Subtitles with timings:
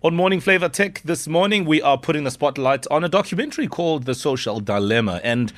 [0.00, 4.04] On Morning Flava Tech this morning, we are putting the spotlight on a documentary called
[4.04, 5.20] The Social Dilemma.
[5.24, 5.52] And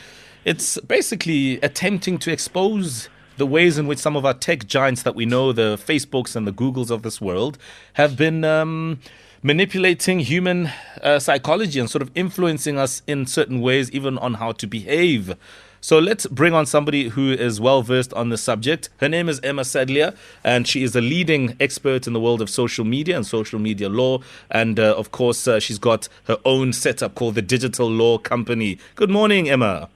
[0.46, 5.14] it's basically attempting to expose the ways in which some of our tech giants that
[5.14, 7.58] we know, the Facebooks and the Googles of this world,
[7.94, 9.00] have been um,
[9.42, 10.70] manipulating human
[11.02, 15.36] uh, psychology and sort of influencing us in certain ways, even on how to behave.
[15.82, 18.90] So let's bring on somebody who is well versed on the subject.
[18.98, 22.50] Her name is Emma Sadleir, and she is a leading expert in the world of
[22.50, 24.18] social media and social media law.
[24.50, 28.78] And uh, of course, uh, she's got her own setup called the Digital Law Company.
[28.94, 29.88] Good morning, Emma.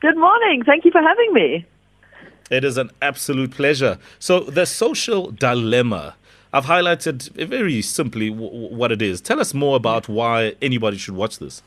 [0.00, 0.62] Good morning.
[0.64, 1.66] Thank you for having me.
[2.50, 3.98] It is an absolute pleasure.
[4.18, 6.14] So, the social dilemma.
[6.52, 9.20] I've highlighted very simply w- what it is.
[9.20, 11.62] Tell us more about why anybody should watch this.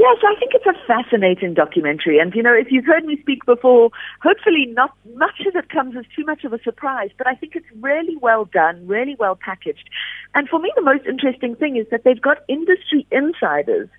[0.00, 2.18] Yes, I think it's a fascinating documentary.
[2.20, 3.90] And, you know, if you've heard me speak before,
[4.22, 7.54] hopefully not much of it comes as too much of a surprise, but I think
[7.54, 9.90] it's really well done, really well packaged.
[10.34, 13.90] And for me, the most interesting thing is that they've got industry insiders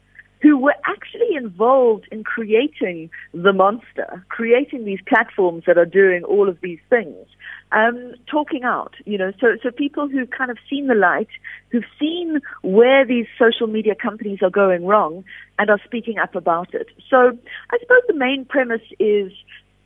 [0.41, 6.49] who were actually involved in creating the monster, creating these platforms that are doing all
[6.49, 7.27] of these things
[7.71, 11.29] um, talking out, you know, so, so people who've kind of seen the light,
[11.69, 15.23] who've seen where these social media companies are going wrong
[15.57, 16.87] and are speaking up about it.
[17.09, 17.37] So
[17.69, 19.31] I suppose the main premise is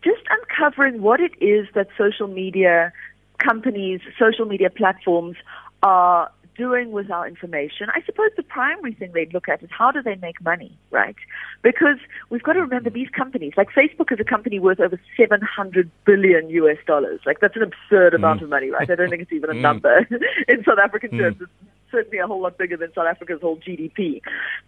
[0.04, 2.92] just uncovering what it is that social media
[3.38, 5.36] companies, social media platforms
[5.84, 7.88] are doing with our information.
[7.94, 11.16] I suppose the primary thing they'd look at is how do they make money, right?
[11.62, 11.98] Because
[12.30, 16.50] we've got to remember these companies, like Facebook is a company worth over 700 billion
[16.50, 17.20] US dollars.
[17.26, 18.18] Like that's an absurd mm.
[18.18, 18.90] amount of money, right?
[18.90, 19.62] I don't think it's even a mm.
[19.62, 20.00] number
[20.48, 21.20] in South African mm.
[21.20, 21.38] terms.
[21.42, 21.52] It's
[21.96, 24.22] certainly a whole lot bigger than South Africa's whole GDP.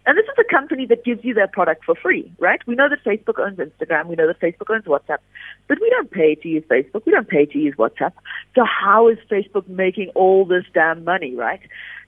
[0.06, 2.60] And this is a company that gives you their product for free, right?
[2.66, 4.06] We know that Facebook owns Instagram.
[4.06, 5.18] We know that Facebook owns WhatsApp.
[5.68, 7.04] But we don't pay to use Facebook.
[7.04, 8.12] We don't pay to use WhatsApp.
[8.54, 11.60] So how is Facebook making all this damn money, right?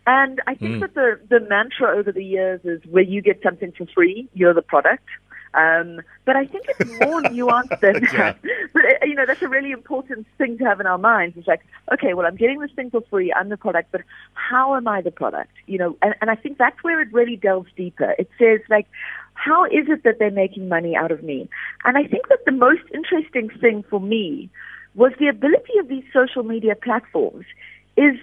[0.07, 0.81] And I think mm.
[0.81, 4.55] that the, the mantra over the years is where you get something for free, you're
[4.55, 5.05] the product.
[5.53, 8.39] Um, but I think it's more nuanced than that.
[8.73, 11.37] But uh, you know, that's a really important thing to have in our minds.
[11.37, 11.63] It's like,
[11.93, 13.33] okay, well, I'm getting this thing for free.
[13.33, 14.03] I'm the product, but
[14.35, 15.53] how am I the product?
[15.67, 18.15] You know, and, and I think that's where it really delves deeper.
[18.19, 18.87] It says like,
[19.35, 21.49] how is it that they're making money out of me?
[21.85, 24.51] And I think that the most interesting thing for me
[24.95, 27.47] was the ability of these social media platforms
[27.97, 28.17] is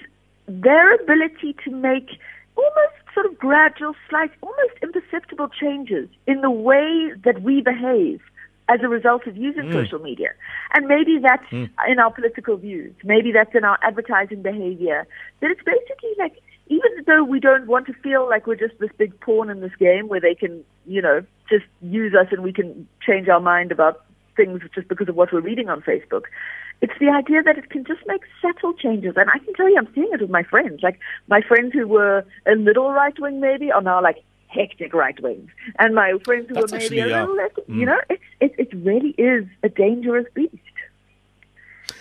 [0.47, 2.09] their ability to make
[2.55, 8.22] almost sort of gradual, slight, almost imperceptible changes in the way that we behave
[8.69, 9.73] as a result of using mm.
[9.73, 10.29] social media.
[10.73, 11.67] And maybe that's mm.
[11.88, 12.94] in our political views.
[13.03, 15.07] Maybe that's in our advertising behavior.
[15.39, 16.33] That it's basically like,
[16.67, 19.75] even though we don't want to feel like we're just this big pawn in this
[19.79, 23.72] game where they can, you know, just use us and we can change our mind
[23.72, 24.05] about
[24.37, 26.23] things just because of what we're reading on Facebook.
[26.81, 29.15] It's the idea that it can just make subtle changes.
[29.17, 30.81] And I can tell you, I'm seeing it with my friends.
[30.83, 35.19] Like, my friends who were a little right wing maybe are now like hectic right
[35.21, 35.49] wings.
[35.79, 37.75] And my friends who That's were maybe actually, a little less, mm.
[37.79, 40.55] you know, it, it, it really is a dangerous beast.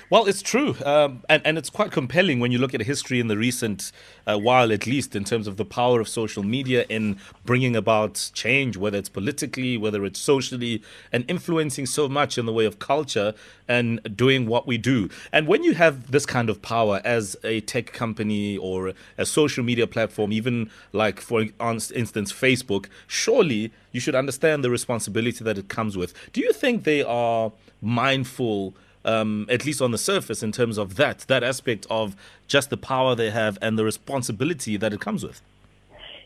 [0.09, 3.27] Well, it's true, um, and and it's quite compelling when you look at history in
[3.27, 3.91] the recent
[4.25, 8.31] uh, while, at least in terms of the power of social media in bringing about
[8.33, 10.81] change, whether it's politically, whether it's socially,
[11.11, 13.35] and influencing so much in the way of culture
[13.67, 15.09] and doing what we do.
[15.33, 19.65] And when you have this kind of power as a tech company or a social
[19.65, 25.69] media platform, even like for instance Facebook, surely you should understand the responsibility that it
[25.69, 26.15] comes with.
[26.33, 27.51] Do you think they are
[27.83, 28.77] mindful?
[29.07, 32.77] Um, at least on the surface, in terms of that, that aspect of just the
[32.77, 35.41] power they have and the responsibility that it comes with?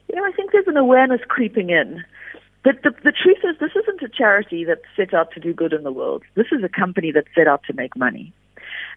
[0.09, 2.05] You know, I think there's an awareness creeping in.
[2.63, 5.73] But the, the truth is, this isn't a charity that's set out to do good
[5.73, 6.25] in the world.
[6.35, 8.33] This is a company that's set out to make money.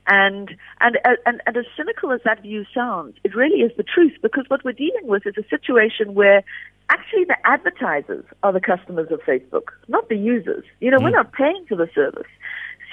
[0.08, 0.50] And,
[0.82, 4.46] and, and, and as cynical as that view sounds, it really is the truth because
[4.50, 6.44] what we're dealing with is a situation where
[6.90, 10.66] actually the advertisers are the customers of Facebook, not the users.
[10.82, 11.04] You know, mm.
[11.04, 12.28] we're not paying for the service.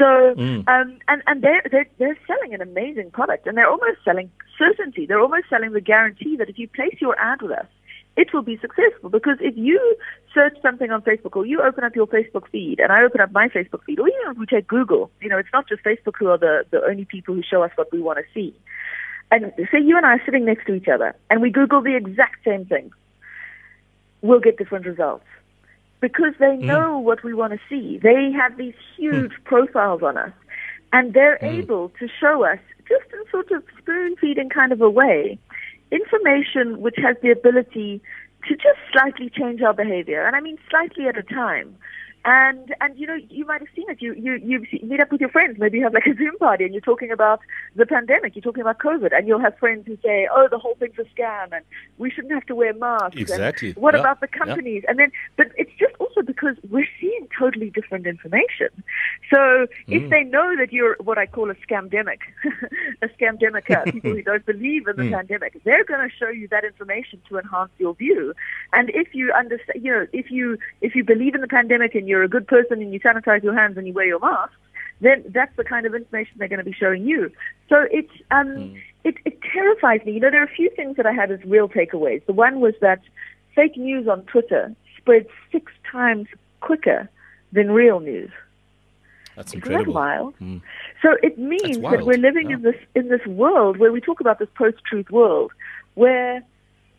[0.00, 0.66] So, mm.
[0.66, 5.04] um, and, and they're, they're, they're selling an amazing product and they're almost selling certainty.
[5.04, 7.66] They're almost selling the guarantee that if you place your ad with us,
[8.16, 9.96] it will be successful because if you
[10.32, 13.30] search something on Facebook or you open up your Facebook feed and I open up
[13.32, 16.14] my Facebook feed or even if we take Google, you know, it's not just Facebook
[16.18, 18.54] who are the, the only people who show us what we want to see.
[19.30, 21.94] And say you and I are sitting next to each other and we Google the
[21.94, 22.90] exact same thing,
[24.22, 25.26] we'll get different results
[26.00, 26.62] because they mm.
[26.62, 27.02] know mm.
[27.02, 27.98] what we want to see.
[27.98, 29.44] They have these huge mm.
[29.44, 30.32] profiles on us,
[30.92, 31.58] and they're mm.
[31.58, 32.58] able to show us,
[32.88, 35.38] just in sort of spoon feeding kind of a way,
[35.90, 38.00] information which has the ability
[38.48, 40.26] to just slightly change our behavior.
[40.26, 41.76] And I mean slightly at a time.
[42.24, 44.02] And and you know you might have seen it.
[44.02, 45.58] You you you meet up with your friends.
[45.58, 47.40] Maybe you have like a Zoom party, and you're talking about
[47.76, 48.36] the pandemic.
[48.36, 51.04] You're talking about COVID, and you'll have friends who say, "Oh, the whole thing's a
[51.14, 51.64] scam, and
[51.96, 53.68] we shouldn't have to wear masks." Exactly.
[53.68, 54.00] And what yeah.
[54.00, 54.82] about the companies?
[54.84, 54.90] Yeah.
[54.90, 58.68] And then, but it's just also because we're seeing totally different information.
[59.32, 59.66] So mm.
[59.88, 62.18] if they know that you're what I call a scamdemic,
[63.02, 65.12] a scamdemic, people who don't believe in the mm.
[65.12, 68.34] pandemic, they're going to show you that information to enhance your view.
[68.74, 72.09] And if you understand, you know, if you if you believe in the pandemic and
[72.10, 74.52] you're a good person and you sanitize your hands and you wear your mask,
[75.00, 77.30] then that's the kind of information they're going to be showing you.
[77.70, 78.82] So it's um, mm.
[79.04, 80.12] it, it terrifies me.
[80.12, 82.24] You know, there are a few things that I had as real takeaways.
[82.26, 83.00] The one was that
[83.54, 86.26] fake news on Twitter spreads six times
[86.60, 87.08] quicker
[87.52, 88.30] than real news.
[89.36, 89.94] That's incredible.
[89.94, 90.34] That wild?
[90.38, 90.60] Mm.
[91.02, 92.56] So it means that we're living yeah.
[92.56, 95.52] in this in this world where we talk about this post-truth world,
[95.94, 96.42] where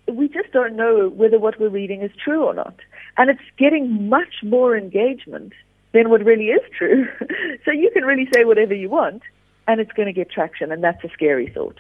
[0.08, 2.76] we just don't know whether what we're reading is true or not,
[3.18, 5.54] and it's getting much more engagement
[5.94, 7.08] than what really is true.
[7.66, 9.22] so you can really say whatever you want,
[9.68, 11.78] and it's going to get traction, and that's a scary thought.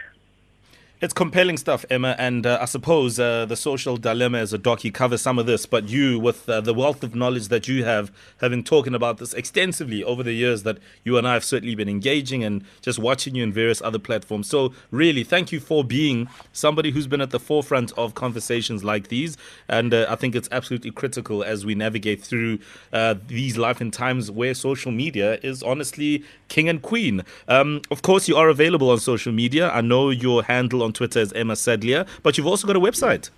[1.01, 4.93] It's compelling stuff, Emma, and uh, I suppose uh, the social dilemma as a docu
[4.93, 5.65] covers some of this.
[5.65, 9.33] But you, with uh, the wealth of knowledge that you have, been talking about this
[9.33, 13.33] extensively over the years that you and I have certainly been engaging and just watching
[13.33, 14.47] you in various other platforms.
[14.47, 19.07] So, really, thank you for being somebody who's been at the forefront of conversations like
[19.07, 19.37] these.
[19.67, 22.59] And uh, I think it's absolutely critical as we navigate through
[22.93, 27.23] uh, these life and times where social media is honestly king and queen.
[27.47, 29.71] Um, of course, you are available on social media.
[29.71, 32.79] I know your handle on on Twitter as Emma Sadleir, but you've also got a
[32.79, 33.29] website.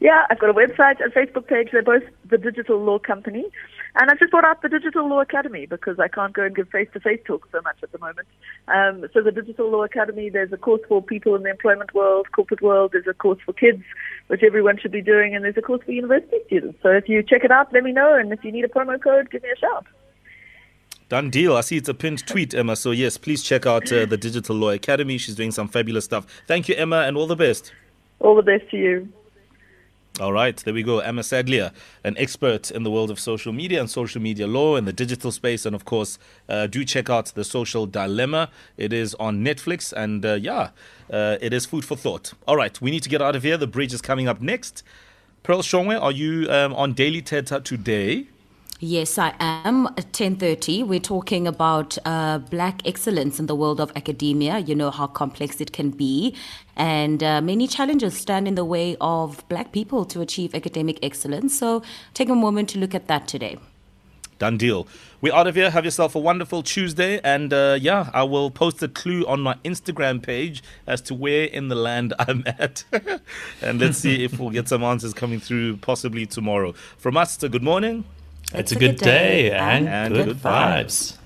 [0.00, 1.68] Yeah, I've got a website and Facebook page.
[1.72, 3.46] They're both the Digital Law Company.
[3.98, 6.68] And I've just brought out the Digital Law Academy because I can't go and give
[6.68, 8.28] face-to-face talks so much at the moment.
[8.68, 12.26] Um, so the Digital Law Academy, there's a course for people in the employment world,
[12.32, 12.90] corporate world.
[12.92, 13.82] There's a course for kids,
[14.26, 16.78] which everyone should be doing, and there's a course for university students.
[16.82, 18.14] So if you check it out, let me know.
[18.14, 19.86] And if you need a promo code, give me a shout.
[21.08, 21.56] Done deal.
[21.56, 22.74] I see it's a pinned tweet, Emma.
[22.74, 25.18] So, yes, please check out uh, the Digital Law Academy.
[25.18, 26.26] She's doing some fabulous stuff.
[26.48, 27.72] Thank you, Emma, and all the best.
[28.18, 29.08] All the best to you.
[30.18, 31.00] All right, there we go.
[31.00, 31.72] Emma Sadleir,
[32.02, 35.30] an expert in the world of social media and social media law and the digital
[35.30, 35.66] space.
[35.66, 36.18] And of course,
[36.48, 38.48] uh, do check out The Social Dilemma.
[38.78, 39.92] It is on Netflix.
[39.92, 40.70] And uh, yeah,
[41.12, 42.32] uh, it is food for thought.
[42.48, 43.58] All right, we need to get out of here.
[43.58, 44.82] The bridge is coming up next.
[45.42, 48.26] Pearl Shongwe, are you um, on Daily Thetha today?
[48.78, 49.86] Yes, I am.
[49.86, 54.58] At 10.30, we're talking about uh, black excellence in the world of academia.
[54.58, 56.34] You know how complex it can be.
[56.76, 61.58] And uh, many challenges stand in the way of black people to achieve academic excellence.
[61.58, 61.82] So
[62.12, 63.56] take a moment to look at that today.
[64.38, 64.86] Done deal.
[65.22, 65.70] We're out of here.
[65.70, 67.18] Have yourself a wonderful Tuesday.
[67.24, 71.44] And uh, yeah, I will post a clue on my Instagram page as to where
[71.44, 72.84] in the land I'm at.
[73.62, 76.72] and let's see if we'll get some answers coming through possibly tomorrow.
[76.98, 78.04] From us, a good morning.
[78.52, 81.14] It's, it's a, good, good day, day, and, and good, good vibes.
[81.14, 81.16] vibes.